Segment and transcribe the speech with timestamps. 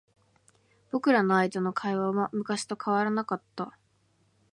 [0.89, 3.77] 僕らの間の会話は昔と変わらなかった。